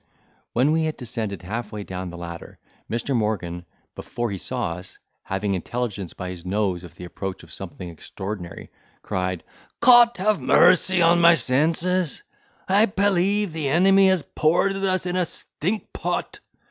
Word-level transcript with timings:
When 0.53 0.71
we 0.71 0.85
had 0.85 0.97
descended 0.97 1.43
half 1.43 1.71
way 1.71 1.83
down 1.83 2.09
the 2.09 2.17
ladder, 2.17 2.57
Mr. 2.89 3.15
Morgan, 3.15 3.67
before 3.93 4.31
he 4.31 4.39
saw 4.39 4.71
us, 4.71 4.97
having 5.21 5.53
intelligence 5.53 6.11
by 6.13 6.31
his 6.31 6.43
nose 6.43 6.83
of 6.83 6.95
the 6.95 7.03
approach 7.03 7.43
of 7.43 7.53
something 7.53 7.87
extraordinary, 7.87 8.71
cried, 9.03 9.43
"Cot 9.79 10.17
have 10.17 10.41
mercy 10.41 11.01
upon 11.01 11.21
my 11.21 11.35
senses! 11.35 12.23
I 12.67 12.87
pelieve 12.87 13.53
the 13.53 13.67
enemy 13.69 14.07
has 14.07 14.23
poarded 14.23 14.83
us 14.85 15.05
in 15.05 15.15
a 15.15 15.23
stinkpot!" 15.23 16.39